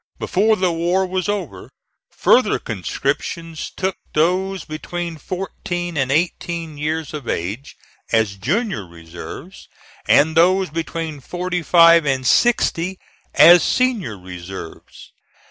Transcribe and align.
Before 0.17 0.55
the 0.55 0.71
war 0.71 1.05
was 1.05 1.29
over, 1.29 1.69
further 2.09 2.57
conscriptions 2.57 3.69
took 3.77 3.97
those 4.15 4.65
between 4.65 5.17
fourteen 5.19 5.95
and 5.95 6.11
eighteen 6.11 6.79
years 6.79 7.13
of 7.13 7.29
age 7.29 7.75
as 8.11 8.35
junior 8.37 8.83
reserves, 8.87 9.67
and 10.07 10.35
those 10.35 10.71
between 10.71 11.19
forty 11.19 11.61
five 11.61 12.07
and 12.07 12.25
sixty 12.25 12.97
as 13.35 13.61
senior 13.61 14.17
reserves. 14.17 15.11